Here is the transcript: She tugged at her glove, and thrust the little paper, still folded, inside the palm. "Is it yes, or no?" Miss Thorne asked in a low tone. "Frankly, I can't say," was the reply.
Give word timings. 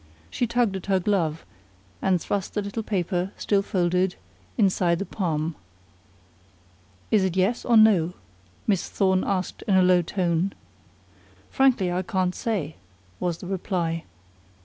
She 0.31 0.47
tugged 0.47 0.75
at 0.75 0.87
her 0.87 0.99
glove, 0.99 1.45
and 2.01 2.19
thrust 2.19 2.55
the 2.55 2.63
little 2.63 2.81
paper, 2.81 3.31
still 3.37 3.61
folded, 3.61 4.15
inside 4.57 4.97
the 4.97 5.05
palm. 5.05 5.53
"Is 7.11 7.23
it 7.23 7.37
yes, 7.37 7.63
or 7.63 7.77
no?" 7.77 8.13
Miss 8.65 8.89
Thorne 8.89 9.23
asked 9.23 9.61
in 9.67 9.75
a 9.75 9.83
low 9.83 10.01
tone. 10.01 10.53
"Frankly, 11.51 11.91
I 11.91 12.01
can't 12.01 12.33
say," 12.33 12.77
was 13.19 13.37
the 13.37 13.45
reply. 13.45 14.03